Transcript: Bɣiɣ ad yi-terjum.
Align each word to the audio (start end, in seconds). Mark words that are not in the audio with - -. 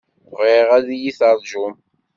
Bɣiɣ 0.31 0.67
ad 0.77 0.87
yi-terjum. 1.01 1.75